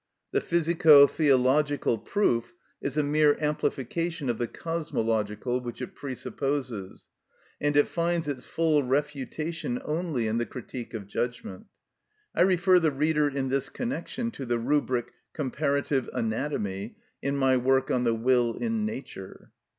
[0.31, 7.05] The physico theological proof is a mere amplification of the cosmological, which it presupposes,
[7.61, 11.67] and it finds its full refutation only in the "Critique of Judgment."
[12.33, 17.91] I refer the reader in this connection to the rubric, "Comparative Anatomy," in my work
[17.91, 19.51] on the Will in Nature.